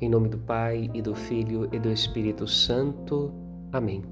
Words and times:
Em 0.00 0.08
nome 0.08 0.28
do 0.28 0.38
Pai 0.38 0.88
e 0.94 1.02
do 1.02 1.12
Filho 1.12 1.68
e 1.72 1.78
do 1.80 1.90
Espírito 1.90 2.46
Santo. 2.46 3.34
Amém. 3.72 4.04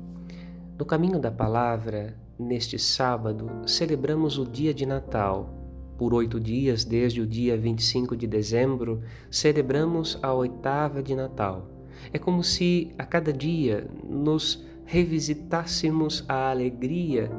No 0.76 0.84
caminho 0.84 1.20
da 1.20 1.30
palavra, 1.30 2.16
neste 2.36 2.76
sábado, 2.76 3.48
celebramos 3.66 4.36
o 4.36 4.44
dia 4.44 4.74
de 4.74 4.84
Natal. 4.84 5.48
Por 5.96 6.12
oito 6.12 6.40
dias, 6.40 6.84
desde 6.84 7.20
o 7.20 7.26
dia 7.26 7.56
25 7.56 8.16
de 8.16 8.26
dezembro, 8.26 9.00
celebramos 9.30 10.18
a 10.20 10.34
oitava 10.34 11.00
de 11.00 11.14
Natal. 11.14 11.68
É 12.12 12.18
como 12.18 12.42
se 12.42 12.92
a 12.98 13.04
cada 13.04 13.32
dia 13.32 13.88
nos 14.02 14.66
revisitássemos 14.84 16.24
a 16.28 16.50
alegria 16.50 17.30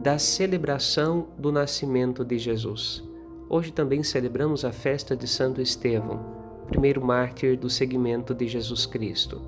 da 0.00 0.18
celebração 0.18 1.30
do 1.36 1.50
nascimento 1.50 2.24
de 2.24 2.38
Jesus. 2.38 3.02
Hoje 3.50 3.72
também 3.72 4.04
celebramos 4.04 4.64
a 4.64 4.70
festa 4.70 5.16
de 5.16 5.26
Santo 5.26 5.60
Estevão 5.60 6.41
primeiro 6.72 7.04
mártir 7.04 7.58
do 7.58 7.68
segmento 7.68 8.34
de 8.34 8.48
Jesus 8.48 8.86
Cristo. 8.86 9.42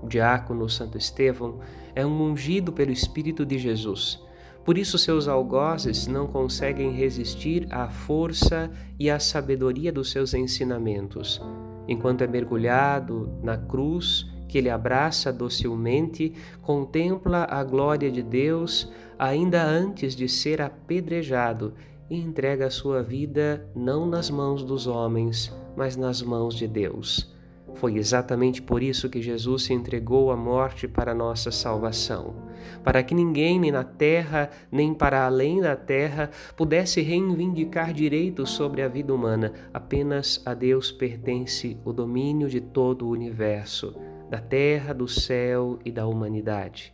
O 0.00 0.06
diácono 0.06 0.68
Santo 0.68 0.96
Estevão 0.96 1.58
é 1.96 2.06
um 2.06 2.22
ungido 2.22 2.72
pelo 2.72 2.92
Espírito 2.92 3.44
de 3.44 3.58
Jesus. 3.58 4.22
Por 4.64 4.78
isso, 4.78 4.96
seus 4.96 5.26
algozes 5.26 6.06
não 6.06 6.28
conseguem 6.28 6.92
resistir 6.92 7.66
à 7.70 7.88
força 7.88 8.70
e 8.98 9.10
à 9.10 9.18
sabedoria 9.18 9.92
dos 9.92 10.12
seus 10.12 10.32
ensinamentos. 10.32 11.42
Enquanto 11.88 12.22
é 12.22 12.26
mergulhado 12.28 13.32
na 13.42 13.56
cruz, 13.56 14.30
que 14.46 14.56
ele 14.56 14.70
abraça 14.70 15.32
docilmente, 15.32 16.34
contempla 16.62 17.48
a 17.50 17.64
glória 17.64 18.12
de 18.12 18.22
Deus 18.22 18.92
ainda 19.18 19.62
antes 19.64 20.14
de 20.14 20.28
ser 20.28 20.62
apedrejado 20.62 21.74
e 22.10 22.18
entrega 22.20 22.66
a 22.66 22.70
sua 22.70 23.02
vida 23.02 23.64
não 23.74 24.04
nas 24.04 24.28
mãos 24.28 24.64
dos 24.64 24.88
homens, 24.88 25.54
mas 25.76 25.96
nas 25.96 26.20
mãos 26.20 26.56
de 26.56 26.66
Deus. 26.66 27.32
Foi 27.74 27.96
exatamente 27.96 28.60
por 28.60 28.82
isso 28.82 29.08
que 29.08 29.22
Jesus 29.22 29.64
se 29.64 29.72
entregou 29.72 30.32
à 30.32 30.36
morte 30.36 30.88
para 30.88 31.14
nossa 31.14 31.52
salvação, 31.52 32.34
para 32.82 33.00
que 33.02 33.14
ninguém, 33.14 33.60
nem 33.60 33.70
na 33.70 33.84
terra, 33.84 34.50
nem 34.72 34.92
para 34.92 35.24
além 35.24 35.60
da 35.60 35.76
terra, 35.76 36.30
pudesse 36.56 37.00
reivindicar 37.00 37.92
direitos 37.92 38.50
sobre 38.50 38.82
a 38.82 38.88
vida 38.88 39.14
humana. 39.14 39.52
Apenas 39.72 40.42
a 40.44 40.52
Deus 40.52 40.90
pertence 40.90 41.78
o 41.84 41.92
domínio 41.92 42.48
de 42.48 42.60
todo 42.60 43.06
o 43.06 43.10
universo, 43.10 43.94
da 44.28 44.38
terra, 44.38 44.92
do 44.92 45.06
céu 45.06 45.78
e 45.84 45.92
da 45.92 46.06
humanidade. 46.06 46.92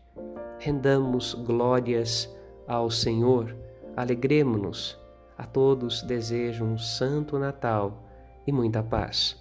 Rendamos 0.59 1.35
glórias 1.35 2.33
ao 2.67 2.91
Senhor, 2.91 3.57
alegremos-nos 3.97 5.06
a 5.37 5.45
todos 5.45 6.03
desejo 6.03 6.65
um 6.65 6.79
santo 6.79 7.39
Natal 7.39 8.03
e 8.47 8.53
muita 8.53 8.83
paz. 8.83 9.37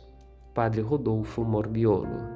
Padre 0.54 0.82
Rodolfo 0.82 1.44
Morbiolo 1.44 2.35